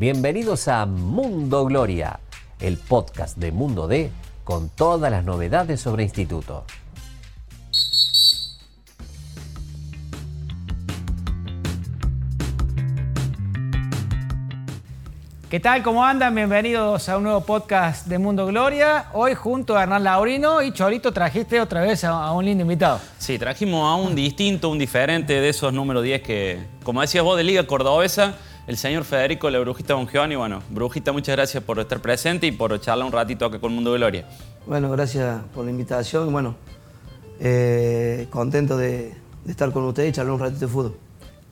[0.00, 2.20] Bienvenidos a Mundo Gloria,
[2.58, 4.10] el podcast de Mundo D
[4.44, 6.64] con todas las novedades sobre instituto.
[15.50, 15.82] ¿Qué tal?
[15.82, 16.34] ¿Cómo andan?
[16.34, 19.10] Bienvenidos a un nuevo podcast de Mundo Gloria.
[19.12, 23.02] Hoy junto a Hernán Laurino y Chorito trajiste otra vez a, un lindo invitado.
[23.18, 27.36] Sí, trajimos a un distinto, un diferente de esos número 10 que, como decías vos,
[27.36, 28.38] de Liga Cordobesa,
[28.70, 30.36] el señor Federico La Brujita Bongiovanni.
[30.36, 33.92] Bueno, Brujita, muchas gracias por estar presente y por charlar un ratito acá con Mundo
[33.94, 34.28] Gloria.
[34.64, 36.30] Bueno, gracias por la invitación.
[36.30, 36.54] Bueno,
[37.40, 39.12] eh, contento de,
[39.44, 40.96] de estar con ustedes y charlar un ratito de fútbol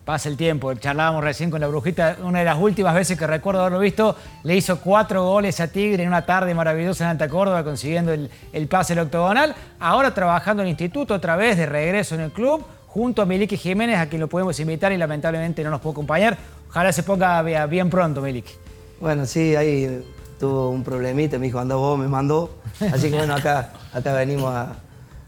[0.09, 0.73] pasa el tiempo.
[0.73, 4.57] Charlábamos recién con la brujita, una de las últimas veces que recuerdo haberlo visto, le
[4.57, 8.95] hizo cuatro goles a Tigre en una tarde maravillosa en Alta Córdoba, consiguiendo el, pase
[8.95, 9.55] al octogonal.
[9.79, 13.57] Ahora trabajando en el instituto, otra vez de regreso en el club, junto a Miliki
[13.57, 16.37] Jiménez, a quien lo podemos invitar y lamentablemente no nos puede acompañar.
[16.69, 18.53] Ojalá se ponga bien pronto, Miliki.
[19.01, 20.05] Bueno, sí, ahí
[20.39, 22.59] tuvo un problemita, me dijo, anda vos, me mandó.
[22.93, 24.77] Así que bueno, acá, acá venimos a,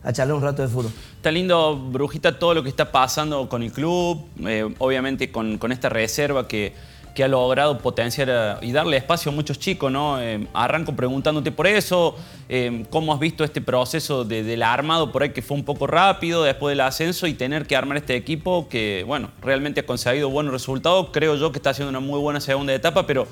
[0.02, 0.92] a charlar un rato de fútbol.
[1.16, 5.88] Está lindo, Brujita, todo lo que está pasando con el club, eh, obviamente con, esta
[5.88, 6.72] reserva que,
[7.18, 10.20] ha logrado potenciar y darle espacio a muchos chicos, ¿no?
[10.20, 12.16] Eh, arranco preguntándote por eso,
[12.48, 16.44] eh, cómo has visto este proceso del armado por ahí que fue un poco rápido
[16.44, 20.52] después del ascenso y tener que armar este equipo que, bueno, realmente ha conseguido buenos
[20.52, 23.26] resultados, creo yo que está haciendo una muy buena segunda etapa, pero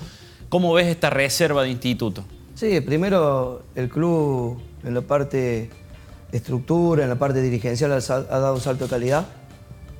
[0.48, 2.24] ¿cómo ves esta reserva de instituto?
[2.54, 5.70] Sí, primero el club en la parte
[6.32, 9.26] estructura, en la parte dirigencial ha, dado un salto de calidad.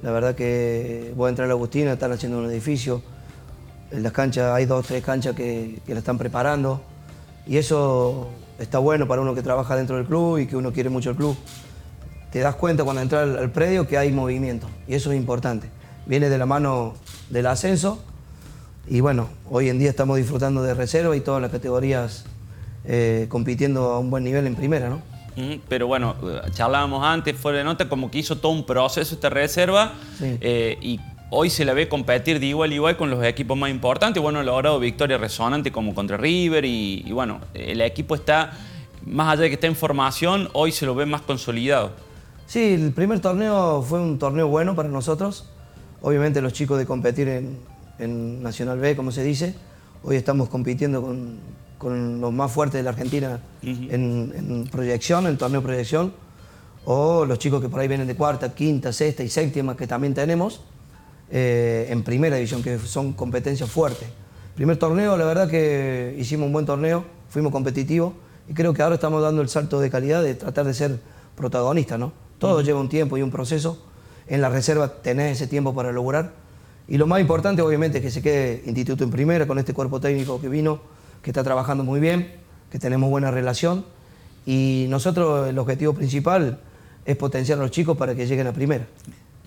[0.02, 3.02] La verdad que voy a entrar a la Agustina, están haciendo un edificio.
[3.90, 6.82] En las canchas hay dos, tres canchas que, que la están preparando.
[7.46, 10.90] Y eso está bueno para uno que trabaja dentro del club y que uno quiere
[10.90, 11.36] mucho el club.
[12.30, 15.70] Te das cuenta cuando entras al, predio que hay movimiento y eso es importante.
[16.06, 16.94] Viene de la mano
[17.30, 18.02] del ascenso
[18.86, 22.24] y bueno, hoy en día estamos disfrutando de reserva y todas las categorías
[22.84, 25.02] eh, compitiendo a un buen nivel en primera, ¿no?
[25.68, 26.16] Pero bueno,
[26.52, 30.98] charlábamos antes, fuera de nota, como que hizo todo un proceso esta reserva eh, y
[31.30, 34.22] hoy se la ve competir de igual a igual con los equipos más importantes.
[34.22, 38.52] Bueno, ha logrado victoria resonante como contra River y, bueno, el equipo está,
[39.04, 41.92] más allá de que está en formación, hoy se lo ve más consolidado.
[42.46, 45.48] Sí, el primer torneo fue un torneo bueno para nosotros.
[46.00, 47.58] Obviamente los chicos de competir en,
[47.98, 49.54] en Nacional B, como se dice,
[50.02, 51.38] hoy estamos compitiendo con,
[51.78, 56.12] con los más fuertes de la Argentina en, proyección, en torneo proyección,
[56.84, 60.14] o los chicos que por ahí vienen de cuarta, quinta, sexta y séptima, que también
[60.14, 60.60] tenemos,
[61.30, 64.08] eh, en primera división, que son competencias fuertes.
[64.54, 68.12] Primer torneo, la verdad que hicimos un buen torneo, fuimos competitivos
[68.48, 70.98] y creo que ahora estamos dando el salto de calidad de tratar de ser
[71.36, 72.12] protagonistas, ¿no?
[72.38, 73.84] Todo lleva un tiempo y un proceso.
[74.26, 76.32] En la reserva tenés ese tiempo para lograr.
[76.88, 80.00] Y lo más importante, obviamente, es que se quede Instituto en primera con este cuerpo
[80.00, 80.80] técnico que vino
[81.22, 82.32] que está trabajando muy bien,
[82.70, 83.84] que tenemos buena relación
[84.46, 86.58] y nosotros el objetivo principal
[87.04, 88.86] es potenciar a los chicos para que lleguen a primera.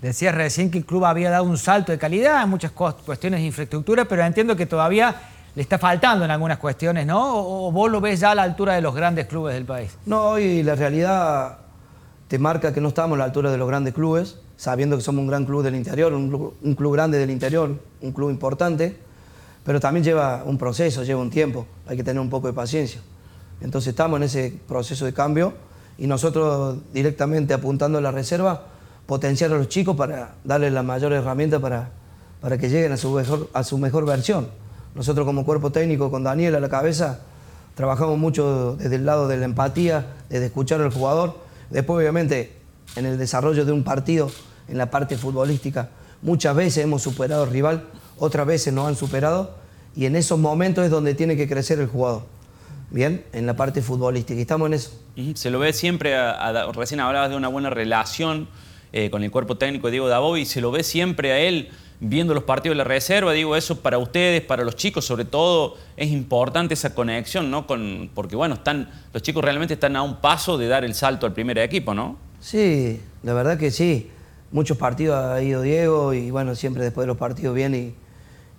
[0.02, 3.46] Decías recién que el club había dado un salto de calidad en muchas cuestiones de
[3.46, 5.16] infraestructura, pero entiendo que todavía
[5.54, 7.68] le está faltando en algunas cuestiones, ¿no?
[7.68, 9.96] ¿O vos lo ves ya a la altura de los grandes clubes del país?
[10.06, 11.60] No, hoy la realidad
[12.28, 15.22] te marca que no estamos a la altura de los grandes clubes, sabiendo que somos
[15.22, 18.98] un gran club del interior, un un club grande del interior, un club importante
[19.64, 23.00] pero también lleva un proceso, lleva un tiempo, hay que tener un poco de paciencia.
[23.62, 25.54] Entonces estamos en ese proceso de cambio
[25.98, 28.64] y nosotros directamente apuntando a la reserva,
[29.06, 31.90] potenciar a los chicos para darles la mayor herramienta para,
[32.40, 34.48] para que lleguen a su, mejor, a su mejor versión.
[34.96, 37.20] Nosotros como cuerpo técnico, con Daniel a la cabeza,
[37.76, 41.38] trabajamos mucho desde el lado de la empatía, desde escuchar al jugador.
[41.70, 42.58] Después, obviamente,
[42.96, 44.30] en el desarrollo de un partido,
[44.68, 45.90] en la parte futbolística,
[46.22, 47.86] muchas veces hemos superado al rival
[48.22, 49.56] otras veces nos han superado
[49.96, 52.22] y en esos momentos es donde tiene que crecer el jugador.
[52.92, 54.38] Bien, en la parte futbolística.
[54.38, 54.92] Y estamos en eso.
[55.34, 56.14] Se lo ve siempre,
[56.74, 58.48] recién hablabas de una buena relación
[58.94, 61.70] eh, con el cuerpo técnico de Diego Dabov y se lo ve siempre a él
[62.02, 63.32] viendo los partidos de la reserva.
[63.32, 67.68] Digo, eso para ustedes, para los chicos sobre todo, es importante esa conexión, ¿no?
[67.68, 71.26] Con, porque bueno, están, los chicos realmente están a un paso de dar el salto
[71.26, 72.18] al primer equipo, ¿no?
[72.40, 74.10] Sí, la verdad que sí.
[74.52, 77.94] Muchos partidos ha ido Diego y bueno, siempre después de los partidos viene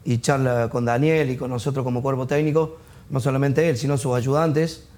[0.05, 2.79] y charla con Daniel y con nosotros como cuerpo técnico,
[3.11, 4.89] no solamente él, sino sus ayudantes.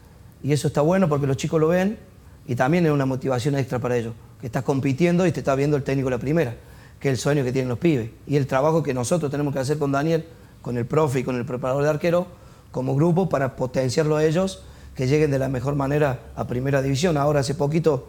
[0.42, 1.98] Y eso está bueno porque los chicos lo ven
[2.46, 4.12] y también es una motivación extra para ellos,
[4.44, 6.54] que estás compitiendo y te está viendo el técnico la primera,
[7.00, 8.10] que es el sueño que tienen los pibes.
[8.26, 10.26] Y el trabajo que nosotros tenemos que hacer con Daniel,
[10.60, 12.26] con el profe y con el preparador de arquero,
[12.70, 14.62] como grupo, para potenciarlo a ellos,
[14.94, 17.16] que lleguen de la mejor manera a primera división.
[17.16, 18.08] Ahora hace poquito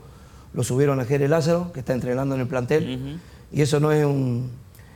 [0.54, 3.18] lo subieron a Jerez Lázaro, que está entrenando en el plantel,
[3.54, 4.52] y eso no es un,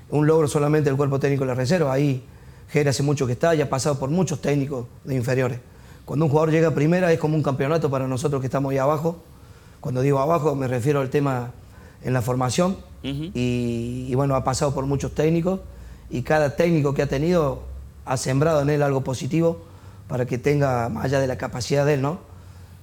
[0.09, 1.93] un logro solamente del cuerpo técnico de la reserva.
[1.93, 2.21] Ahí
[2.69, 5.59] Jere hace mucho que está y ha pasado por muchos técnicos de inferiores.
[6.03, 8.77] Cuando un jugador llega a primera es como un campeonato para nosotros que estamos ahí
[8.77, 9.23] abajo.
[9.81, 11.51] Cuando digo abajo me refiero al tema
[12.03, 12.77] en la formación.
[13.01, 15.61] y, y bueno, ha pasado por muchos técnicos
[16.09, 17.63] y cada técnico que ha tenido
[18.05, 19.61] ha sembrado en él algo positivo
[20.07, 22.19] para que tenga, más allá de la capacidad de él, ¿no?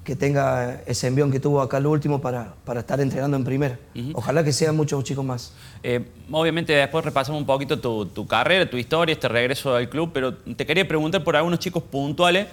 [0.07, 3.77] que tenga ese envión que tuvo acá el último para, para estar entrenando en primera.
[4.15, 5.53] Ojalá que sean muchos chicos más.
[5.83, 10.11] Eh, obviamente después repasamos un poquito tu, tu, carrera, tu historia, este regreso al club,
[10.15, 12.47] pero te quería preguntar por algunos chicos puntuales,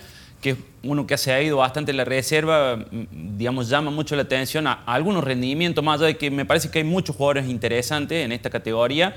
[0.43, 4.23] que uno que se ha ido bastante en la reserva, mm, digamos, llama mucho la
[4.23, 8.23] atención a, algunos rendimientos, más allá de que me parece que hay muchos jugadores interesantes
[8.23, 9.15] en esta categoría,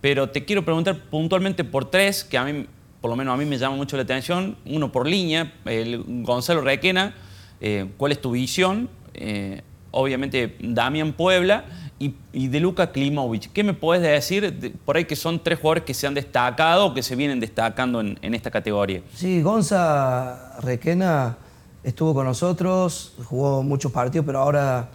[0.00, 2.66] pero te quiero preguntar puntualmente por tres, que a mí,
[3.00, 6.60] por lo menos a mí me llama mucho la atención, uno por línea, el Gonzalo
[6.60, 7.14] Requena,
[7.60, 11.64] eh, cuál es tu visión, eh, obviamente Damián Puebla
[11.98, 13.52] y, de Luka Klimovic.
[13.52, 16.94] ¿Qué me puedes decir por ahí que son tres jugadores que se han destacado o
[16.94, 19.02] que se vienen destacando en, esta categoría?
[19.14, 21.36] Sí, Gonza Requena
[21.82, 24.90] estuvo con nosotros, jugó muchos partidos, pero ahora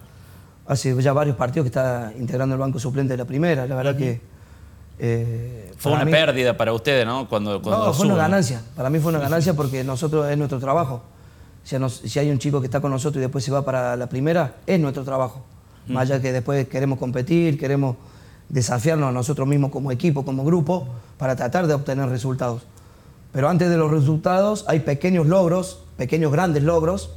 [0.66, 3.66] hace ya varios partidos que está integrando el banco suplente de la primera.
[3.66, 4.20] La verdad que...
[4.98, 7.28] Eh, fue una pérdida para ustedes, ¿no?
[7.28, 8.62] Cuando, no, fue una ganancia.
[8.76, 11.02] Para mí fue una ganancia porque nosotros es nuestro trabajo
[11.64, 14.56] si, hay un chico que está con nosotros y después se va para la primera,
[14.66, 15.44] es nuestro trabajo.
[15.88, 17.96] Más allá que después queremos competir, queremos
[18.48, 20.86] desafiarnos a nosotros mismos como equipo, como grupo,
[21.18, 22.62] para tratar de obtener resultados.
[23.32, 27.10] Pero antes de los resultados hay pequeños logros, pequeños grandes logros,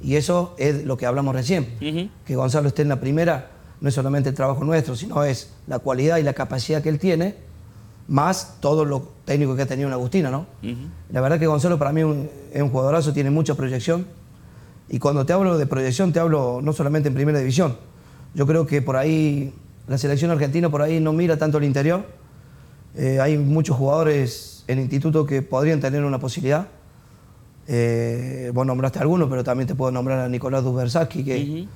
[0.00, 2.14] y eso es lo que hablamos recién.
[2.24, 5.78] Que Gonzalo esté en la primera no es solamente el trabajo nuestro, sino es la
[5.78, 7.34] cualidad y la capacidad que él tiene
[8.08, 10.46] más todo lo técnico que ha tenido en Agustina, ¿no?
[11.10, 12.00] La verdad que Gonzalo para mí
[12.52, 14.06] es un jugadorazo, tiene mucha proyección.
[14.88, 17.76] Y cuando te hablo de proyección, te hablo no solamente en primera división.
[18.34, 19.52] Yo creo que por ahí
[19.88, 22.04] la selección argentina por ahí no mira tanto el interior.
[22.96, 26.68] Eh, hay muchos jugadores en el instituto que podrían tener una posibilidad.
[27.68, 31.68] Eh, vos nombraste algunos, pero también te puedo nombrar a Nicolás Dubbersaski, que,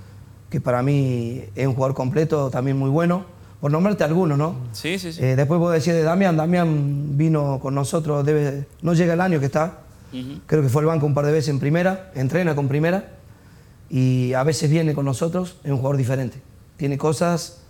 [0.49, 3.25] que para mí es un jugador completo, también muy bueno
[3.61, 4.55] por nombrarte algunos, ¿no?
[4.73, 5.23] Sí, sí, sí.
[5.23, 9.38] Eh, después vos decís de Damián, Damián vino con nosotros, debe, no llega el año
[9.38, 9.81] que está,
[10.47, 13.20] creo que fue al banco un par de veces en primera, entrena con primera
[13.91, 16.41] y a veces viene con nosotros, es un jugador diferente.
[16.77, 17.63] Tiene cosas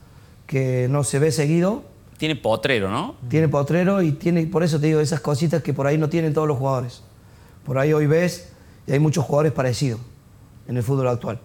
[0.46, 1.82] que no se ve seguido.
[2.19, 3.17] Tiene potrero, ¿no?
[3.31, 6.34] Tiene potrero y tiene, por eso te digo, esas cositas que por ahí no tienen
[6.34, 7.02] todos los jugadores.
[7.64, 8.50] Por ahí hoy ves
[8.87, 10.00] y hay muchos jugadores parecidos
[10.69, 11.40] en el fútbol actual.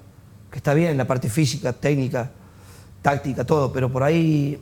[0.51, 2.31] Que está bien, la parte física, técnica,
[3.01, 4.61] táctica, todo, pero por ahí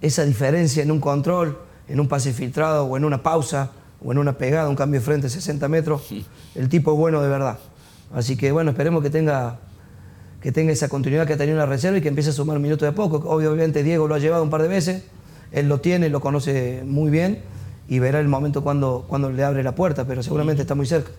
[0.00, 1.58] esa diferencia en un control,
[1.88, 5.04] en un pase filtrado o en una pausa o en una pegada, un cambio de
[5.04, 6.02] frente 60 metros,
[6.54, 7.58] el tipo es bueno de verdad.
[8.12, 9.58] Así que bueno, esperemos que tenga,
[10.40, 12.58] que tenga esa continuidad que ha tenido en la reserva y que empiece a sumar
[12.58, 13.22] minutos de poco.
[13.28, 15.04] Obviamente Diego lo ha llevado un par de veces,
[15.52, 17.42] él lo tiene, lo conoce muy bien
[17.88, 21.10] y verá el momento cuando, cuando le abre la puerta, pero seguramente está muy cerca.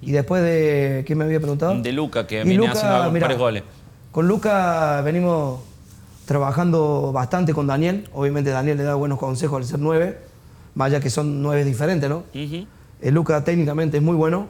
[0.00, 1.80] Y después de, ¿qué me había preguntado?
[1.80, 3.62] De Luca, que viene haciendo varios goles.
[4.12, 5.60] Con Luca venimos
[6.24, 8.08] trabajando bastante con Daniel.
[8.12, 10.18] Obviamente Daniel le da buenos consejos al ser nueve,
[10.74, 12.24] vaya que son nueve diferentes, ¿no?
[12.32, 12.66] El
[13.00, 14.48] eh, Luca técnicamente es muy bueno,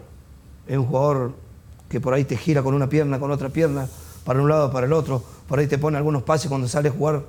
[0.66, 1.32] es un jugador
[1.94, 3.86] que por ahí te gira con una pierna, con otra pierna,
[4.24, 6.92] para un lado, para el otro, por ahí te pone algunos pases cuando sale a
[6.92, 7.22] jugar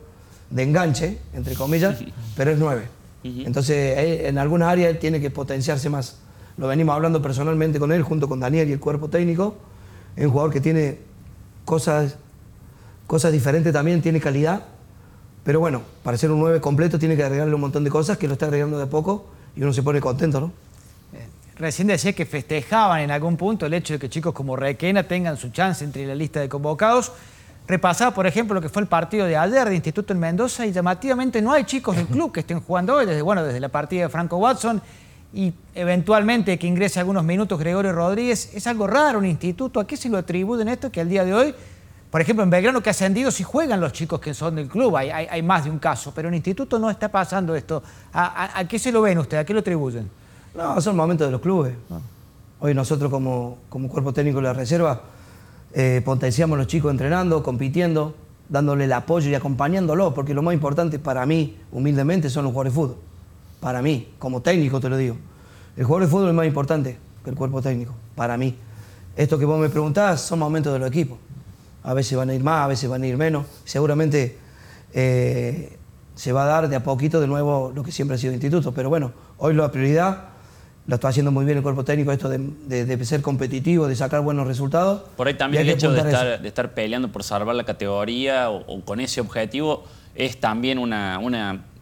[0.49, 1.99] de enganche, entre comillas,
[2.35, 2.87] pero es nueve.
[3.23, 6.17] Entonces, en algunas áreas él tiene que potenciarse más.
[6.57, 9.55] Lo venimos hablando personalmente con él, junto con Daniel y el cuerpo técnico.
[10.15, 10.97] Es un jugador que tiene
[11.63, 12.17] cosas
[13.05, 14.63] cosas diferentes también, tiene calidad.
[15.43, 18.27] Pero bueno, para ser un 9 completo tiene que agregarle un montón de cosas que
[18.27, 20.51] lo está agregando de poco y uno se pone contento, ¿no?
[21.57, 25.37] Recién decía que festejaban en algún punto el hecho de que chicos como Requena tengan
[25.37, 27.11] su chance entre la lista de convocados.
[27.67, 30.71] Repasaba, por ejemplo, lo que fue el partido de ayer de Instituto en Mendoza y
[30.71, 34.03] llamativamente no hay chicos del club que estén jugando hoy, desde, bueno, desde la partida
[34.03, 34.81] de Franco Watson
[35.33, 38.51] y eventualmente que ingrese algunos minutos Gregorio Rodríguez.
[38.53, 39.79] Es algo raro un instituto.
[39.79, 41.55] ¿A qué se lo atribuyen esto que al día de hoy
[42.15, 44.95] por ejemplo, en Belgrano que ha ascendido si juegan los chicos que son del club,
[44.95, 47.83] hay, más de un caso, pero en instituto no está pasando esto.
[48.13, 49.41] ¿A, qué se lo ven ustedes?
[49.41, 50.09] ¿A qué lo atribuyen?
[50.55, 51.73] No, son momentos de los clubes.
[51.91, 51.99] Ah.
[52.59, 55.01] Hoy nosotros como, como, cuerpo técnico de la reserva
[55.73, 58.15] eh, potenciamos a los chicos entrenando, compitiendo,
[58.47, 62.73] dándole el apoyo y acompañándolos, porque lo más importante para mí, humildemente, son los jugadores
[62.73, 62.97] de fútbol.
[63.59, 65.17] Para mí, como técnico te lo digo.
[65.75, 68.55] El jugador de fútbol es más importante que el cuerpo técnico, para mí.
[69.15, 71.17] Esto que vos me preguntás son momentos de los equipos
[71.85, 73.45] a veces van a ir más, a veces van a ir menos.
[73.63, 74.37] Seguramente
[74.93, 75.77] eh,
[76.15, 78.73] se va a dar de a poquito de nuevo lo que siempre ha sido instituto,
[78.73, 80.29] pero bueno, hoy la prioridad
[80.87, 84.45] lo está haciendo muy bien el cuerpo técnico, esto de, ser competitivo, de sacar buenos
[84.45, 85.01] resultados.
[85.17, 89.21] Por ahí también el hecho de estar, peleando por salvar la categoría o, con ese
[89.21, 91.19] objetivo es también una,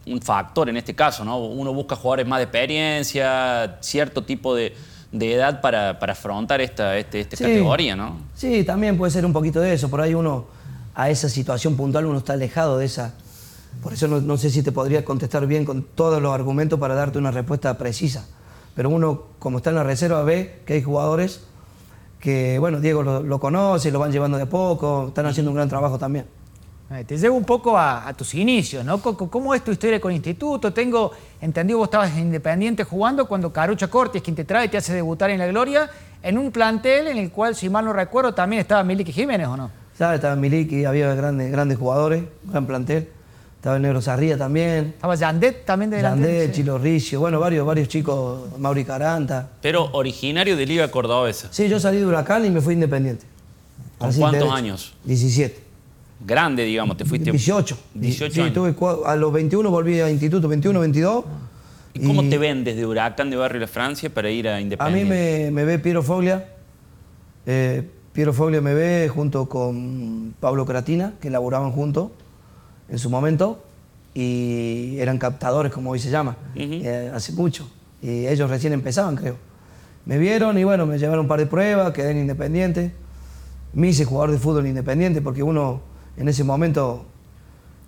[0.05, 1.37] un factor en este caso, ¿no?
[1.37, 4.73] Uno busca jugadores más de experiencia, cierto tipo de,
[5.11, 7.43] de edad para, para, afrontar esta, este, esta Sí.
[7.43, 8.17] categoría, ¿no?
[8.35, 9.89] Sí, también puede ser un poquito de eso.
[9.89, 10.47] Por ahí uno,
[10.95, 13.13] a esa situación puntual, uno está alejado de esa.
[13.81, 16.95] Por eso no, no sé si te podría contestar bien con todos los argumentos para
[16.95, 18.25] darte una respuesta precisa.
[18.75, 21.43] Pero uno, como está en la reserva, ve que hay jugadores
[22.19, 25.55] que, bueno, Diego lo, lo conoce, lo van llevando de a poco, están haciendo un
[25.55, 26.25] gran trabajo también.
[27.07, 29.01] Te llevo un poco a, a tus inicios, ¿no?
[29.01, 30.71] Co- ¿Cómo es tu historia con Instituto?
[30.71, 31.11] Tengo
[31.41, 34.93] entendido vos estabas en Independiente jugando cuando Carucha Corti es quien te trae te hace
[34.93, 35.89] debutar en la Gloria,
[36.21, 39.57] en un plantel en el cual, si mal no recuerdo, también estaba Miliki Jiménez, ¿o
[39.57, 39.71] no?
[39.97, 40.15] ¿Sabes?
[40.17, 43.09] Estaba Miliki, había grandes, grandes jugadores, gran plantel.
[43.63, 44.87] Estaba el Negro Sarría también.
[44.87, 46.27] Estaba Yandet también de delantero.
[46.27, 46.51] Yandé, sí.
[46.51, 49.51] Chilo Ricio, bueno, varios, varios chicos, Mauri Caranta.
[49.61, 51.47] Pero originario de Liga Cordobesa.
[51.49, 53.25] Sí, yo salí de Huracán y me fui independiente.
[53.97, 54.53] ¿Con Así, cuántos derecho.
[54.53, 54.93] años?
[55.05, 55.63] 17.
[56.27, 57.31] Grande, digamos, te fuiste.
[57.31, 57.77] 18.
[57.93, 58.53] 18 Sí, años.
[58.53, 61.23] tuve cua- a los 21 volví a instituto, 21, 22.
[61.93, 64.63] ¿Y cómo te ven desde Huracán de Barrio La Francia para ir a A mí
[64.63, 65.45] Independiente?
[65.45, 66.49] me, me ve Piero Foglia.
[67.45, 72.09] Eh, Piero Foglia me ve junto con Pablo Cratina, que laburaban juntos
[72.89, 73.63] en su momento.
[74.13, 77.67] Y eran captadores, como hoy se llama, eh, hace mucho.
[78.01, 79.37] Y ellos recién empezaban, creo.
[80.05, 82.93] Me vieron y bueno, me llevaron un par de pruebas, quedé en Independiente.
[83.73, 85.81] Me hice jugador de fútbol en Independiente porque uno
[86.17, 87.05] en ese momento,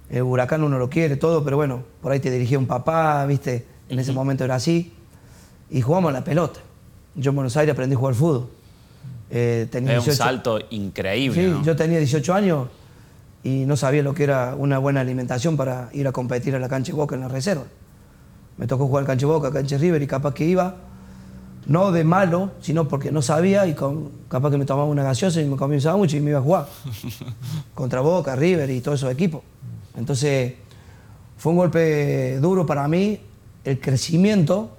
[0.09, 3.65] el huracán uno lo quiere, todo, pero bueno, por ahí te dirigía un papá, viste,
[3.89, 4.93] en ese momento era así.
[5.69, 6.59] Y jugamos la pelota.
[7.13, 8.49] Yo en Buenos Aires aprendí a jugar fútbol.
[9.29, 11.63] Eh, tenía Es un 18 salto increíble, Sí, ¿no?
[11.63, 12.67] yo tenía 18 años
[13.45, 16.67] y no sabía lo que era una buena alimentación para ir a competir a la
[16.67, 17.65] cancha de Boca en la reserva.
[18.57, 20.77] Me tocó jugar cancha de Boca, cancha de River y capaz que iba,
[21.67, 25.41] no de malo, sino porque no sabía y con- capaz que me tomaba una gaseosa
[25.41, 26.67] y me comía un sándwich y me iba a jugar.
[27.75, 29.43] Contra Boca, River y todos esos equipos.
[29.95, 30.53] Entonces,
[31.37, 33.19] fue un golpe duro para mí,
[33.63, 34.71] el crecimiento.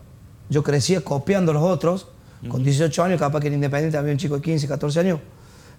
[0.49, 2.09] Yo crecía copiando a los otros.
[2.49, 5.21] Con 18 años, capaz que en Independiente había un chico de 15, 14 años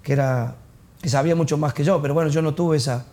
[0.03, 0.55] que, era,
[1.01, 2.01] que sabía mucho más que yo.
[2.01, 3.05] Pero bueno, yo no tuve esa,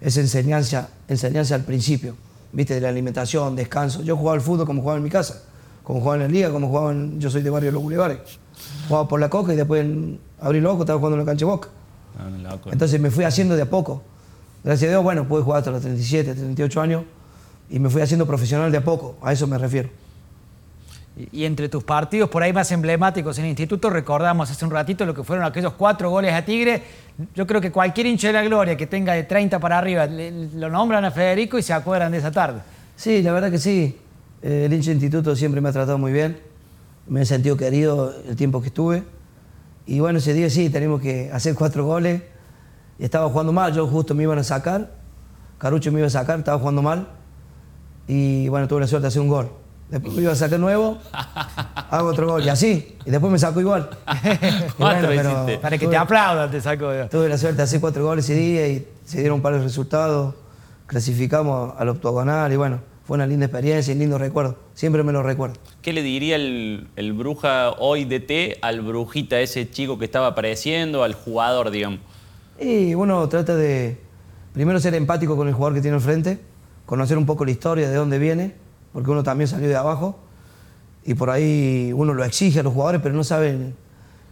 [0.00, 2.16] esa enseñanza, enseñanza al principio,
[2.52, 2.74] ¿viste?
[2.74, 4.02] De la alimentación, descanso.
[4.02, 5.42] Yo jugaba al fútbol como jugaba en mi casa,
[5.82, 8.18] como jugaba en la liga, como jugaba en, Yo soy de barrio Los Bulevares.
[8.88, 11.68] Jugaba por la coca y después en abril loco estaba jugando en la cancha Boca.
[12.18, 12.58] Ah.
[12.70, 14.02] Entonces me fui haciendo de a poco.
[14.64, 17.04] Gracias a Dios, bueno, pude jugar hasta los 37, 38 años
[17.70, 19.88] y me fui haciendo profesional de a poco, a eso me refiero.
[21.32, 25.04] Y, entre tus partidos por ahí más emblemáticos en el instituto, recordamos hace un ratito
[25.04, 26.82] lo que fueron aquellos cuatro goles a Tigre.
[27.34, 30.30] Yo creo que cualquier hincha de la gloria que tenga de 30 para arriba le-
[30.54, 32.60] lo nombran a Federico y se acuerdan de esa tarde.
[32.94, 33.98] Sí, la verdad que sí.
[34.42, 36.38] Eh, el hincha de instituto siempre me ha tratado muy bien.
[37.08, 39.02] Me he sentido querido el tiempo que estuve.
[39.86, 42.22] Y bueno, ese día sí, tenemos que hacer cuatro goles.
[42.98, 44.92] Estaba jugando mal, yo justo me iban a sacar.
[45.58, 47.08] Carucho me iba a sacar, estaba jugando mal.
[48.06, 49.48] Y bueno, tuve la suerte de hacer un gol.
[49.90, 50.98] Después me iba a sacar nuevo,
[51.90, 52.44] hago otro gol.
[52.44, 52.96] Y así.
[53.06, 53.88] Y después me sacó igual.
[54.24, 55.58] Y Cuatro hiciste.
[55.58, 57.08] Para que tuve- te aplaudan, te saco yo.
[57.08, 59.60] Tuve la suerte de hacer cuatro goles ese día y se dieron un par de
[59.62, 60.34] resultados.
[60.86, 64.56] Clasificamos al octogonal y bueno, fue una linda experiencia y lindo recuerdo.
[64.74, 65.56] Siempre me lo recuerdo.
[65.82, 70.28] ¿Qué le diría el, el Bruja hoy de T al Brujita, ese chico que estaba
[70.28, 72.00] apareciendo, al jugador, digamos?
[72.60, 74.00] Y uno trata de
[74.52, 76.40] primero ser empático con el jugador que tiene enfrente,
[76.86, 78.54] conocer un poco la historia de dónde viene,
[78.92, 80.18] porque uno también salió de abajo
[81.04, 83.72] y por ahí uno lo exige a los jugadores, pero no sabe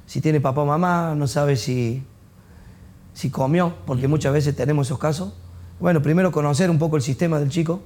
[0.07, 2.03] si tiene papá o mamá, no sabe si,
[3.13, 5.35] si comió, porque muchas veces tenemos esos casos.
[5.81, 7.81] Bueno, primero conocer un poco el sistema del chico.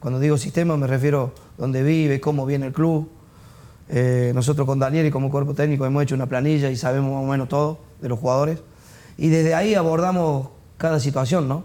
[0.00, 3.08] Cuando digo sistema me refiero a dónde vive, cómo viene el club.
[3.88, 7.22] Eh, nosotros con Daniel y como cuerpo técnico hemos hecho una planilla y sabemos más
[7.22, 8.60] o menos todo de los jugadores.
[9.16, 10.48] Y desde ahí abordamos
[10.78, 11.64] cada situación, ¿no?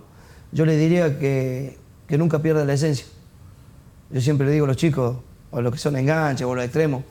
[0.51, 3.07] Yo le diría que, que nunca pierda la esencia.
[4.09, 5.17] Yo siempre le digo a los chicos,
[5.51, 7.03] o a los que son enganches, o a los extremos,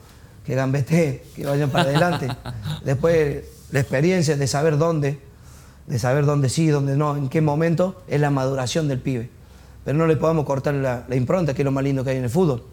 [0.45, 2.27] que gambete, que vayan para adelante.
[2.83, 5.19] Después, la experiencia de saber dónde,
[5.85, 9.29] de saber dónde sí, dónde no, en qué momento, es la maduración del pibe.
[9.85, 12.17] Pero no le podemos cortar la, la impronta, que es lo más lindo que hay
[12.17, 12.63] en el fútbol.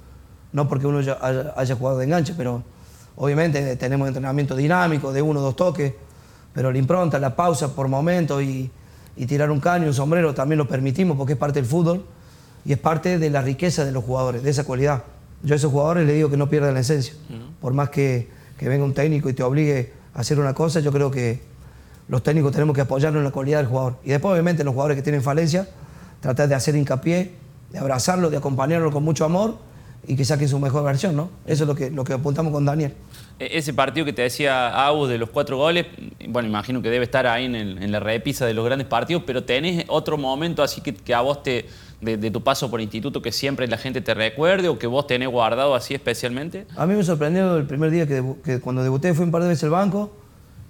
[0.53, 2.63] No porque uno ya haya, haya jugado de enganche, pero
[3.17, 5.93] obviamente tenemos entrenamiento dinámico, de uno o dos toques,
[6.55, 8.71] pero la impronta, la pausa por momento y,
[9.17, 12.05] y tirar un caño, un sombrero, también lo permitimos porque es parte del fútbol
[12.65, 15.05] y es parte de la riqueza de los jugadores, de esa cualidad.
[15.43, 17.15] Yo a esos jugadores les digo que no pierdan la esencia.
[17.61, 18.29] Por más que,
[18.59, 21.41] que venga un técnico y te obligue a hacer una cosa, yo creo que
[22.09, 23.97] los técnicos tenemos que apoyarnos en la cualidad del jugador.
[24.05, 25.69] Y después, obviamente, los jugadores que tienen falencia,
[26.21, 27.33] tratar de hacer hincapié,
[27.73, 29.57] de abrazarlo, de acompañarlo con mucho amor,
[30.07, 31.31] y que saque su mejor versión, ¿no?
[31.47, 32.93] Eso es lo que, lo que apuntamos con Daniel.
[33.39, 35.87] E- Ese partido que te decía Agus de los cuatro goles,
[36.29, 39.23] bueno, imagino que debe estar ahí en, el- en la repisa de los grandes partidos,
[39.27, 41.65] pero tenés otro momento así que, que a vos te,
[42.05, 45.07] de, de tu paso por instituto, que siempre la gente te recuerde o que vos
[45.07, 46.67] tenés guardado así especialmente.
[46.77, 49.43] A mí me sorprendió el primer día que, debu- que cuando debuté, fui un par
[49.43, 50.13] de veces al banco,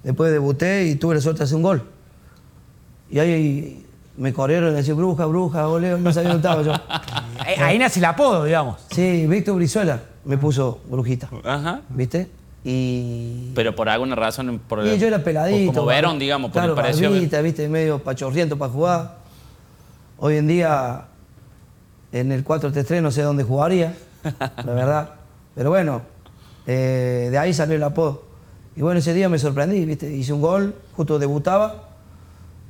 [0.02, 1.82] después debuté y tuve la suerte de hacer un gol.
[3.10, 3.84] Y ahí
[4.16, 6.72] me corrieron y decían, bruja, bruja, goleo, no sabía dónde estaba yo.
[7.38, 8.80] Ahí, ahí nace el apodo, digamos.
[8.90, 11.82] Sí, Víctor Brizuela me puso brujita, Ajá.
[11.90, 12.28] ¿viste?
[12.66, 13.50] Y...
[13.54, 14.58] Pero por alguna razón.
[14.66, 15.72] Por, Y yo era peladito.
[15.74, 17.10] Como Verón, digamos, por claro, el pareció.
[17.10, 19.16] barbita, viste, medio pachorriento para jugar.
[20.16, 21.02] Hoy en día,
[22.14, 23.94] en el 4-3-3 no sé dónde jugaría,
[24.38, 25.10] la verdad.
[25.54, 26.02] Pero bueno,
[26.66, 28.22] eh, de ahí salió el apodo.
[28.76, 31.88] Y bueno, ese día me sorprendí, viste, hice un gol, justo debutaba.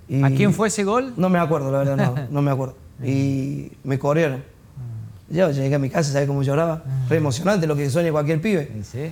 [0.08, 1.12] y- ¿A quién fue ese gol?
[1.16, 2.74] No me acuerdo, la verdad, no, no me acuerdo.
[3.04, 4.42] Y me corrieron.
[5.28, 6.84] Yo llegué a mi casa, ¿sabes cómo lloraba?
[7.08, 8.70] Re emocionante lo que sueña cualquier pibe.
[8.84, 9.10] Sí.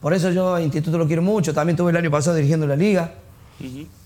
[0.00, 1.52] Por eso yo a Instituto lo quiero mucho.
[1.52, 3.12] También tuve el año pasado dirigiendo la liga.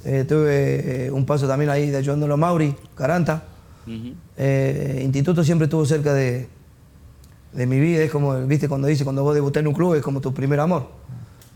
[0.05, 3.43] Eh, tuve eh, un paso también ahí de ayudándolo a Mauri, Caranta.
[3.89, 4.15] Ujú.
[4.37, 6.49] Eh, Instituto siempre estuvo cerca de,
[7.53, 8.03] de mi vida.
[8.03, 10.61] Es como, viste, cuando dice, cuando vos debutás en un club es como tu primer
[10.61, 10.89] amor.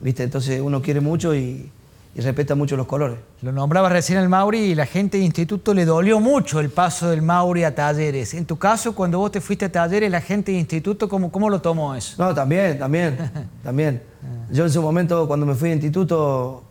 [0.00, 1.70] Viste, entonces uno quiere mucho y,
[2.14, 3.18] y respeta mucho los colores.
[3.40, 7.08] Lo nombraba recién el Mauri y la gente de instituto le dolió mucho el paso
[7.08, 8.34] del Mauri a Talleres.
[8.34, 11.48] En tu caso, cuando vos te fuiste a Talleres, la gente de instituto, ¿cómo, cómo
[11.48, 12.22] lo tomó eso?
[12.22, 13.16] No, también, también,
[13.62, 14.02] también.
[14.50, 16.64] Yo en su momento, cuando me fui a instituto,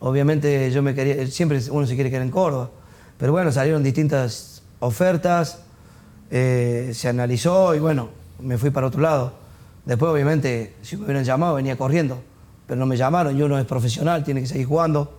[0.00, 2.70] obviamente yo me quería, siempre uno se quiere quedar en Córdoba.
[3.18, 5.60] Pero bueno, salieron distintas ofertas,
[6.30, 9.32] eh, se analizó y bueno, me fui para otro lado.
[9.84, 12.22] Después, obviamente, si me hubieran llamado, venía corriendo.
[12.66, 15.18] Pero no me llamaron, yo no es profesional, tiene que seguir jugando.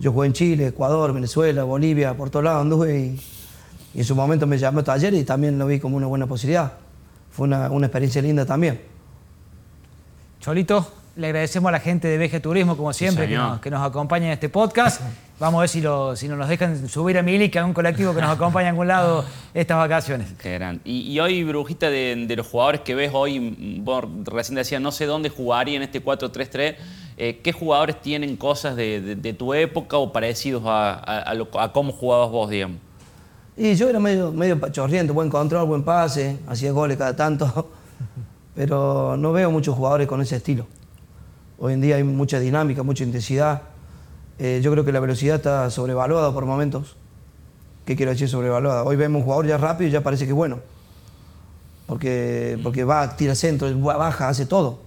[0.00, 3.20] Yo jugué en Chile, Ecuador, Venezuela, Bolivia, por todos lados anduve y,
[3.94, 6.72] y en su momento me llamó Taller y también lo vi como una buena posibilidad.
[7.30, 8.80] Fue una, una experiencia linda también.
[10.40, 13.86] Cholito, le agradecemos a la gente de Veje Turismo, como siempre, que, nos, que nos
[13.86, 15.02] acompaña en este podcast.
[15.40, 18.14] Vamos a ver si, lo, si nos dejan subir a Mili, que es un colectivo
[18.14, 20.28] que nos acompaña a algún lado estas vacaciones.
[20.40, 20.82] Qué gran.
[20.84, 24.92] Y, y hoy, Brujita, de, de los jugadores que ves hoy, vos recién decías, no
[24.92, 26.76] sé dónde jugaría en este 4-3-3.
[27.16, 31.34] eh, ¿Qué jugadores tienen cosas de, de- de tu época o parecidos a, a- a
[31.34, 32.76] lo- a cómo jugabas vos, digamos?
[33.56, 37.70] Y yo era medio, medio pachorriento, buen control, buen pase, hacía goles cada tanto,
[38.54, 40.66] pero no veo muchos jugadores con ese estilo.
[41.58, 43.62] Hoy en día hay mucha dinámica, mucha intensidad.
[44.42, 46.96] Eh, yo creo que la velocidad está sobrevaluada por momentos.
[47.84, 48.84] ¿Qué quiero decir sobrevaluada?
[48.84, 50.60] Hoy vemos un jugador ya rápido y ya parece que es bueno.
[51.86, 54.78] Porque, porque va, tira centro, baja, hace todo.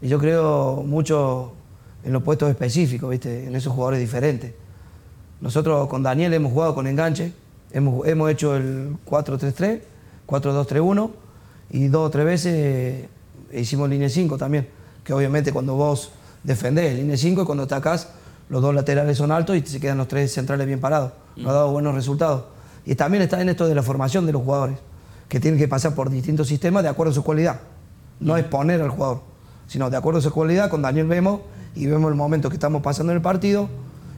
[0.00, 1.52] Y yo creo mucho
[2.04, 3.48] en los puestos específicos, ¿viste?
[3.48, 4.52] en esos jugadores diferentes.
[5.40, 7.32] Nosotros con Daniel hemos jugado con enganche,
[7.72, 9.80] hemos, hemos hecho el 4-3-3,
[10.28, 11.10] 4-2-3-1
[11.70, 13.08] y dos o tres veces eh,
[13.52, 14.68] hicimos línea 5 también,
[15.02, 16.12] que obviamente cuando vos
[16.44, 18.10] defendés línea 5 y cuando atacás
[18.48, 21.12] los dos laterales son altos y se quedan los tres centrales bien parados.
[21.36, 22.44] Nos ha dado buenos resultados.
[22.86, 24.78] Y también está en esto de la formación de los jugadores,
[25.28, 27.60] que tienen que pasar por distintos sistemas de acuerdo a su cualidad.
[28.20, 29.22] No es poner al jugador,
[29.66, 31.40] sino de acuerdo a su cualidad, con Daniel vemos
[31.74, 33.68] y vemos el momento que estamos pasando en el partido,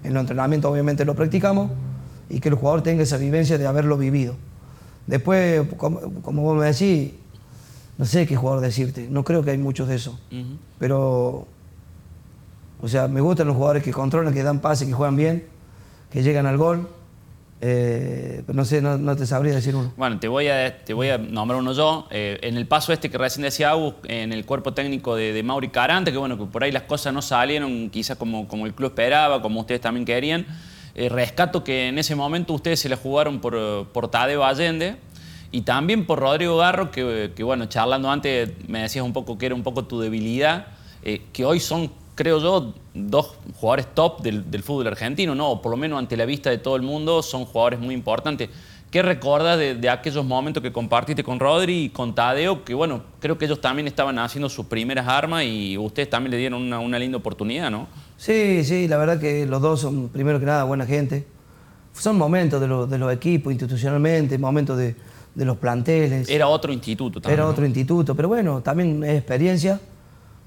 [0.05, 1.71] en los entrenamientos obviamente lo practicamos
[2.29, 4.35] y que el jugador tenga esa vivencia de haberlo vivido.
[5.07, 7.13] Después, como, como vos me decís,
[7.97, 10.59] no sé qué jugador decirte, no creo que hay muchos de eso, Ujú.
[10.79, 11.47] pero,
[12.81, 15.47] o sea, me gustan los jugadores que controlan, que dan pase, que juegan bien,
[16.11, 16.89] que llegan al gol,
[17.61, 19.93] eh, no sé, no, te sabría decir uno.
[19.97, 22.07] Bueno, te voy a, te voy a nombrar uno yo.
[22.11, 25.69] Eh, en el paso este que recién decía Agus, en el cuerpo técnico de, Mauri
[25.69, 28.91] Carante, que bueno, que por ahí las cosas no salieron quizás como, como el club
[28.91, 30.47] esperaba, como ustedes también querían.
[30.95, 34.97] Eh, rescato que en ese momento ustedes se la jugaron por, por Tadeo Allende
[35.51, 39.47] y también por Rodrigo Garro, que, que, bueno, charlando antes me decías un poco que
[39.47, 40.69] era un poco tu debilidad,
[41.03, 45.51] eh, que hoy son, creo yo, dos jugadores top del, del fútbol argentino, ¿no?
[45.51, 48.49] O por lo menos ante la vista de todo el mundo son jugadores muy importantes.
[48.91, 52.65] ¿Qué recuerdas de, de aquellos momentos que compartiste con Rodri y con Tadeo?
[52.65, 56.37] Que bueno, creo que ellos también estaban haciendo sus primeras armas y ustedes también le
[56.39, 57.89] dieron una, una linda oportunidad, ¿no?
[58.17, 61.27] Sí, sí, la verdad que los dos son, primero que nada, buena gente.
[61.93, 64.95] Son momentos de, los- de los equipos institucionalmente, momentos de,
[65.35, 66.29] de los planteles.
[66.31, 67.39] Era otro instituto también.
[67.41, 67.51] Era ¿no?
[67.51, 69.81] otro instituto, pero bueno, también es experiencia.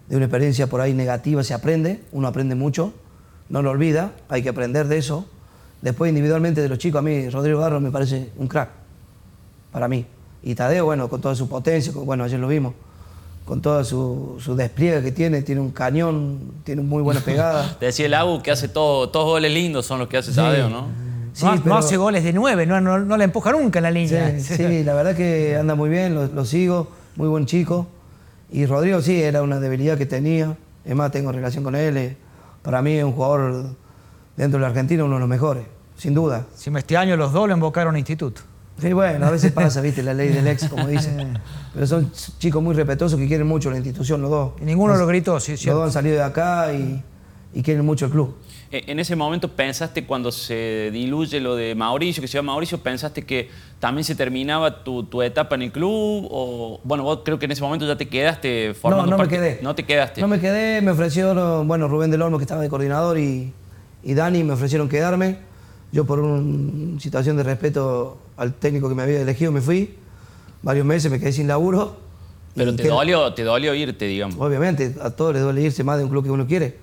[0.10, 2.94] De una experiencia por ahí negativa se aprende, uno aprende mucho,
[3.50, 5.26] no lo olvida, hay que aprender de eso.
[5.82, 8.70] Después individualmente de los chicos, a mí Rodrigo Garro me parece un crack,
[9.72, 10.06] para mí.
[10.44, 12.74] Y Tadeo, bueno, con toda su potencia, con- bueno, ayer lo vimos,
[13.46, 17.76] con toda su, su despliegue que tiene, tiene un cañón, tiene muy buena pegada.
[17.80, 20.70] Te decía el Agu que hace todo, todos goles lindos son los que hace Tadeo,
[20.70, 20.88] ¿no?
[21.34, 24.40] Sí, no, hace goles de nueve, no, no, no la empuja nunca en la línea.
[24.40, 27.88] Sí, sí, la verdad que anda muy bien, lo, lo sigo, muy buen chico.
[28.52, 30.58] Y Rodrigo sí, era una debilidad que tenía.
[30.86, 31.98] Es más, tengo relación con él.
[31.98, 32.18] eh,
[32.62, 33.76] Para mí es un jugador
[34.36, 35.66] dentro de la Argentina uno de los mejores,
[35.98, 36.46] sin duda.
[36.56, 38.42] Si este año los dos lo invocaron a instituto.
[38.80, 41.38] Sí, bueno, a veces pasa, viste, la ley del ex, como dicen.
[41.74, 44.52] Pero son chicos muy respetuosos que quieren mucho la institución, los dos.
[44.62, 45.80] Y ninguno lo gritó, sí, Los cierto.
[45.80, 47.04] dos han salido de acá y,
[47.54, 48.36] y quieren mucho el club.
[48.72, 52.78] Eh, En ese momento pensaste cuando se diluye lo de Mauricio, que se llama Mauricio,
[52.80, 57.40] pensaste que también se terminaba tu, tu etapa en el club o bueno, vos creo
[57.40, 59.60] que en ese momento ya te quedaste formando no, no me parte- quedé.
[59.64, 60.22] No te quedaste.
[60.22, 63.52] No me quedé, me ofreció, bueno, Rubén del Olmo, que estaba de coordinador, y,
[64.04, 65.38] y Dani me ofrecieron quedarme.
[65.92, 69.96] Yo por una situación de respeto al técnico que me había elegido me fui.
[70.62, 71.98] Varios meses me quedé sin laburo.
[72.54, 74.36] Pero te quedé- dolió, te dolió irte, digamos.
[74.40, 76.78] Obviamente, a todos les duele irse más de un club que uno quiere.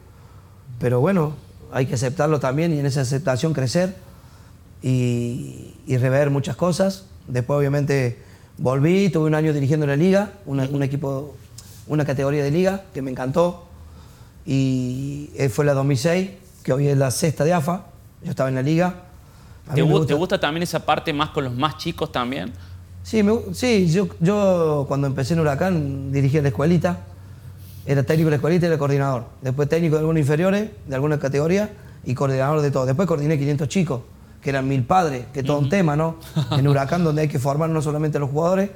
[0.81, 1.35] Pero bueno,
[1.73, 3.95] hay que aceptarlo también y en esa aceptación crecer
[4.83, 7.07] y, y rever muchas cosas.
[7.29, 8.19] Después, obviamente,
[8.59, 11.35] volví, tuve un año dirigiendo la liga, una, un equipo,
[11.87, 13.65] una categoría de liga que me encantó.
[14.45, 16.31] Y eh, fue la 2006,
[16.63, 17.87] que hoy es la sexta de AFA.
[18.23, 19.03] Yo estaba en la liga.
[19.75, 22.53] ¿Te, mí me gu- te gusta también esa parte más con los más chicos también?
[23.03, 26.99] Sí, me sí yo, yo cuando empecé en Huracán dirigía la escuelita.
[27.87, 29.25] Era técnico de la escuelita y era coordinador.
[29.43, 31.71] Después técnico de algunos inferiores, de alguna categoría,
[32.05, 32.87] y coordinador de todo.
[32.87, 34.01] Después coordiné 500 chicos,
[34.41, 36.17] que eran mil padres, que es todo un tema, ¿no?
[36.53, 38.71] En Huracán donde hay que formar no solamente a los jugadores,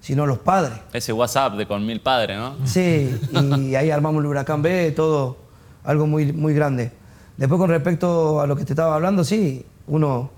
[0.00, 0.78] sino a los padres.
[0.92, 2.56] Ese WhatsApp de con mil padres, ¿no?
[2.64, 5.36] Sí, y ahí armamos el Huracán B, todo
[5.84, 6.92] algo muy, muy grande.
[7.36, 10.30] Después con respecto a lo que te estaba hablando, sí, uno,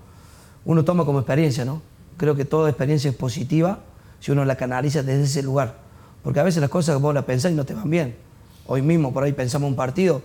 [0.64, 1.82] uno toma como experiencia, ¿no?
[2.16, 3.80] Creo que toda experiencia es positiva
[4.20, 5.83] si uno la canaliza desde ese lugar.
[6.24, 8.16] Porque a veces las cosas vos las pensás y no te van bien.
[8.66, 10.22] Hoy mismo por ahí pensamos un partido,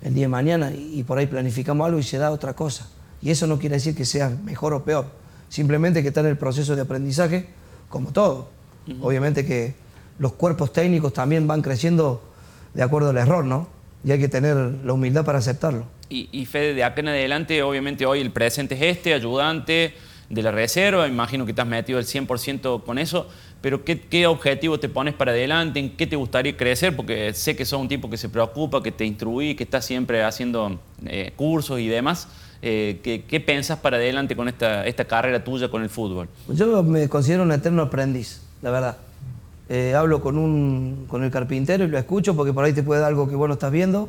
[0.00, 2.88] el día de mañana, y por ahí planificamos algo y se da otra cosa.
[3.20, 5.06] Y eso no quiere decir que sea mejor o peor.
[5.50, 7.48] Simplemente que está en el proceso de aprendizaje,
[7.90, 8.48] como todo.
[9.02, 9.74] Obviamente que
[10.18, 12.22] los cuerpos técnicos también van creciendo
[12.72, 13.68] de acuerdo al error, ¿no?
[14.04, 15.84] Y hay que tener la humildad para aceptarlo.
[16.08, 19.94] Y, y Fede, de acá en adelante, obviamente hoy el presente es este, ayudante
[20.28, 23.28] de la reserva, imagino que has metido el 100% con eso,
[23.66, 25.80] pero ¿qué, qué objetivo te pones para adelante?
[25.80, 26.94] ¿En qué te gustaría crecer?
[26.94, 30.22] Porque sé que sos un tipo que se preocupa, que te instruí, que estás siempre
[30.22, 32.28] haciendo eh, cursos y demás.
[32.62, 36.28] Eh, ¿qué, qué pensás para adelante con esta, carrera tuya con el fútbol?
[36.48, 38.98] Yo me considero un eterno aprendiz, la verdad.
[39.68, 43.00] Eh, hablo con, un, con el carpintero y lo escucho porque por ahí te puede
[43.00, 44.08] dar algo que vos no estás viendo.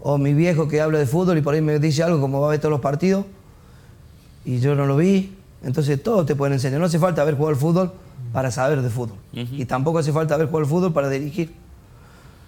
[0.00, 2.48] O mi viejo que habla de fútbol y por ahí me dice algo como va
[2.48, 3.24] a ver todos los partidos
[4.44, 5.36] y yo no lo vi.
[5.62, 6.80] Entonces todos te pueden enseñar.
[6.80, 7.92] No hace falta haber jugado al fútbol
[8.32, 9.18] para saber de fútbol.
[9.32, 11.52] Y tampoco hace falta haber jugado al fútbol para dirigir.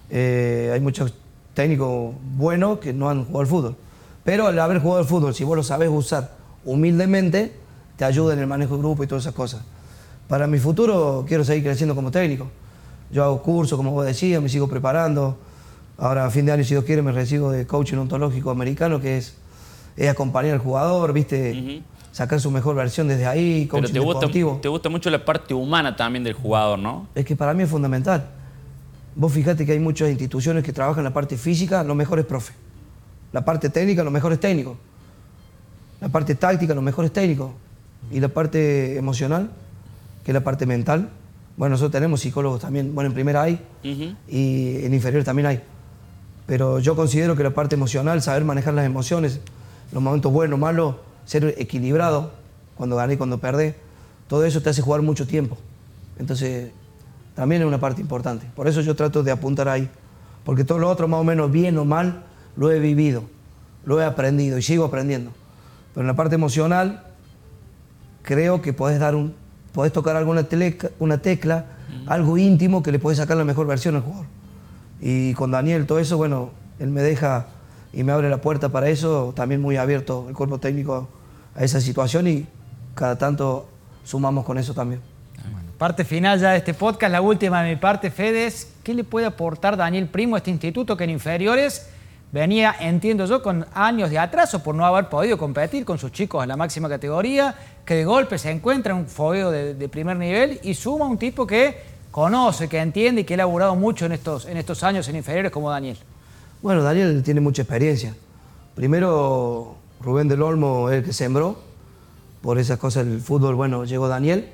[0.09, 1.13] Eh, hay muchos
[1.53, 3.75] técnicos buenos que no han jugado al fútbol.
[4.23, 6.31] Pero al haber jugado al fútbol, si vos lo sabés usar
[6.65, 7.53] humildemente,
[7.97, 9.61] te ayuda en el manejo de grupo y todas esas cosas.
[10.27, 12.47] Para mi futuro quiero seguir creciendo como técnico.
[13.11, 15.37] Yo hago cursos, como vos decías, me sigo preparando.
[15.97, 19.17] Ahora a fin de año, si Dios quiere, me recibo de coaching ontológico americano, que
[19.17, 19.35] es,
[19.95, 21.83] es acompañar al jugador, ¿viste?
[22.13, 24.59] Sacar su mejor versión desde ahí, Pero coaching te gusta, deportivo.
[24.61, 27.07] te gusta mucho la parte humana también del jugador, ¿no?
[27.15, 28.29] Es que para mí es fundamental.
[29.15, 32.55] Vos fijate que hay muchas instituciones que trabajan la parte física, los mejores profes.
[33.31, 34.77] La parte técnica, los mejores técnicos.
[35.99, 37.51] La parte táctica, los mejores técnicos.
[38.11, 39.49] Y la parte emocional,
[40.23, 41.09] que es la parte mental.
[41.57, 42.93] Bueno, nosotros tenemos psicólogos también.
[42.93, 44.15] Bueno, en primera hay Ujú.
[44.27, 45.61] y en inferior también hay.
[46.45, 49.39] Pero yo considero que la parte emocional, saber manejar las emociones,
[49.91, 50.95] los momentos buenos, malos,
[51.25, 52.31] ser equilibrado,
[52.75, 53.75] cuando gané, cuando perdés,
[54.27, 55.57] todo eso te hace jugar mucho tiempo.
[56.17, 56.71] Entonces,
[57.35, 58.45] también es una parte importante.
[58.55, 59.89] Por eso yo trato de apuntar ahí.
[60.43, 62.23] Porque todo lo otro, más o menos, bien o mal,
[62.55, 63.23] lo he vivido,
[63.85, 65.31] lo he aprendido y sigo aprendiendo.
[65.93, 67.03] Pero en la parte emocional,
[68.23, 69.33] creo que podés dar un,
[69.71, 71.65] podés tocar alguna teleca- una tecla,
[72.07, 74.25] algo íntimo que le podés sacar la mejor versión al jugador.
[75.01, 77.47] Y con Daniel, todo eso, bueno, él me deja
[77.93, 81.07] y me abre la puerta para eso, también muy abierto el cuerpo técnico
[81.55, 82.47] a esa situación y
[82.95, 83.67] cada tanto
[84.03, 85.01] sumamos con eso también.
[85.77, 89.03] Parte final ya de este podcast, la última de mi parte, Fede, es ¿qué le
[89.03, 91.89] puede aportar Daniel Primo a este instituto que en inferiores
[92.31, 96.41] venía, entiendo yo, con años de atraso por no haber podido competir con sus chicos
[96.41, 100.17] en la máxima categoría, que de golpe se encuentra en un fogueo de, de primer
[100.17, 104.13] nivel y suma un tipo que conoce, que entiende y que ha laburado mucho en
[104.13, 105.97] estos, en estos años en inferiores como Daniel?
[106.63, 108.15] Bueno, Daniel tiene mucha experiencia.
[108.73, 111.57] Primero, Rubén del Olmo es el que sembró.
[112.41, 114.49] Por esas cosas del fútbol, bueno, llegó Daniel.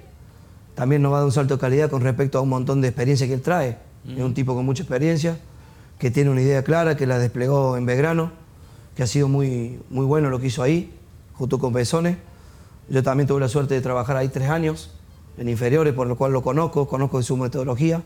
[0.73, 2.87] También nos va a dar un salto de calidad con respecto a un montón de
[2.87, 3.77] experiencia que él trae.
[4.07, 5.37] Es un tipo con mucha experiencia,
[5.99, 8.31] que tiene una idea clara, que la desplegó en Belgrano,
[8.95, 10.91] que ha sido muy, muy bueno lo que hizo ahí,
[11.33, 12.17] junto con Besones.
[12.89, 14.95] Yo también tuve la suerte de trabajar ahí tres años.
[15.37, 18.01] en inferiores, por lo cual lo conozco, conozco de su metodología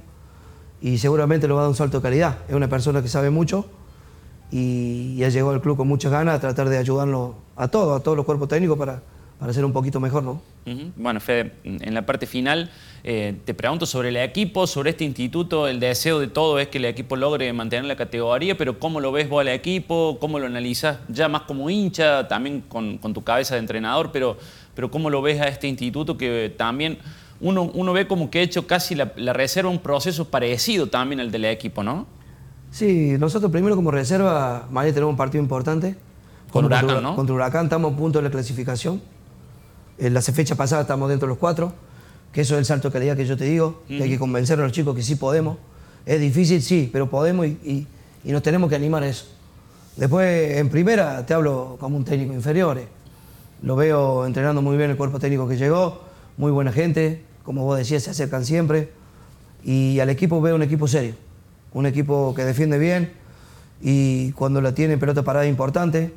[0.82, 2.40] y seguramente lo va a dar un salto de calidad.
[2.50, 3.66] Es una persona que sabe mucho
[4.52, 8.04] y ya llegó al club con muchas ganas a tratar de ayudarlo a todos, a
[8.04, 9.02] todos los cuerpos técnicos para,
[9.40, 10.42] para ser un poquito mejor, ¿no?
[10.96, 12.70] Bueno, Fede, en la parte final
[13.04, 15.68] eh, te pregunto sobre el equipo, sobre este instituto.
[15.68, 19.12] El deseo de todo es que el equipo logre mantener la categoría, pero ¿cómo lo
[19.12, 20.18] ves vos al equipo?
[20.22, 24.12] ¿Cómo lo analizas ya más como hincha, también con, tu cabeza de entrenador?
[24.14, 24.38] Pero,
[24.74, 26.98] pero ¿cómo lo ves a este instituto que también
[27.42, 31.20] uno, uno ve como que ha hecho casi la, la reserva un proceso parecido también
[31.20, 32.08] al del equipo, ¿no?
[32.74, 35.96] Sí, nosotros primero como reserva, mañana tenemos un partido importante.
[36.52, 37.16] Con Huracán, contra, ¿no?
[37.16, 39.00] Contra Huracán estamos a punto de la clasificación.
[40.00, 41.72] En la fecha pasada estamos dentro de los cuatro,
[42.32, 44.60] que eso es el salto de calidad que yo te digo, que hay que convencer
[44.60, 45.58] a los chicos que sí podemos.
[46.04, 47.88] Es difícil, sí, pero podemos y,
[48.24, 49.26] y, nos tenemos que animar a eso.
[49.96, 52.80] Después, en primera, te hablo como un técnico inferior.
[52.80, 52.88] eh.
[53.62, 56.02] Lo veo entrenando muy bien el cuerpo técnico que llegó,
[56.38, 58.90] muy buena gente, como vos decías, se acercan siempre.
[59.64, 61.14] Y al equipo veo un equipo serio,
[61.74, 63.14] un equipo que defiende bien
[63.82, 66.14] y cuando la tiene pelota parada importante,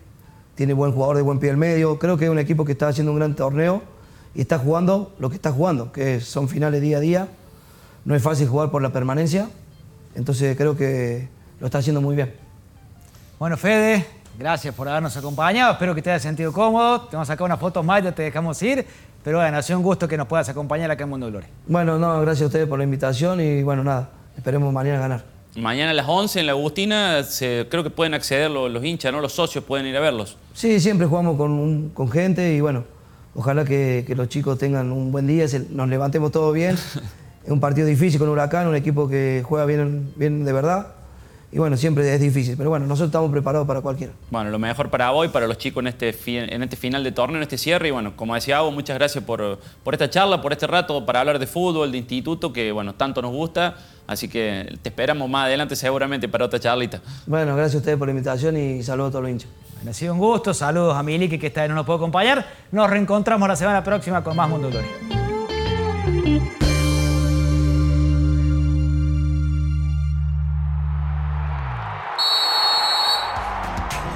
[0.55, 1.99] tiene buen jugador de buen pie al medio.
[1.99, 3.83] Creo que es un equipo que está haciendo un gran torneo
[4.35, 7.29] y está jugando lo que está jugando, que son finales día a día.
[8.05, 9.49] No es fácil jugar por la permanencia,
[10.14, 12.35] entonces creo que lo está haciendo muy bien.
[13.38, 14.07] Bueno, Fede,
[14.38, 15.73] gracias por habernos acompañado.
[15.73, 17.03] Espero que te hayas sentido cómodo.
[17.03, 18.87] Te vamos a sacar unas fotos más, ya te dejamos ir.
[19.25, 21.49] Pero bueno, ha sido un gusto que nos puedas acompañar acá en Mundo Gloria.
[21.66, 25.36] Bueno, no, gracias a ustedes por la invitación y bueno, nada, esperemos mañana ganar.
[25.57, 29.11] Mañana a las 11 en la Agustina se- creo que pueden acceder los, los hinchas,
[29.12, 29.21] ¿no?
[29.21, 30.37] Los socios pueden ir a verlos.
[30.53, 32.85] Sí, siempre jugamos con, un- con gente y bueno,
[33.35, 36.75] ojalá que, que los chicos tengan un buen día, se- nos levantemos todo bien.
[37.45, 40.88] es un partido difícil con Huracán, un equipo que juega bien, bien de verdad.
[41.53, 44.13] Y bueno, siempre es difícil, pero bueno, nosotros estamos preparados para cualquiera.
[44.31, 47.05] Bueno, lo mejor para vos y para los chicos en este, fi- en este final
[47.05, 47.89] de torneo, en este cierre.
[47.89, 51.21] Y bueno, como decía Avo, muchas gracias por, por esta charla, por este rato para
[51.21, 53.77] hablar de fútbol, de instituto, que bueno, tanto nos gusta.
[54.07, 57.01] Así que te esperamos más adelante seguramente para otra charlita.
[57.27, 59.49] Bueno, gracias a ustedes por la invitación y saludos a todos los hinchas.
[59.77, 60.53] Bueno, ha sido un gusto.
[60.53, 62.45] Saludos a Miliki, que esta vez no nos puede acompañar.
[62.73, 64.91] Nos reencontramos la semana próxima con más Mundo Gloria.